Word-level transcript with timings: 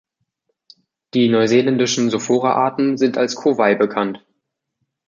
Die 1.13 1.29
neuseeländischen 1.29 2.09
„Sophora“-Arten 2.09 2.97
sind 2.97 3.19
als 3.19 3.35
„Kowhai“ 3.35 3.75
bekannt. 3.75 4.25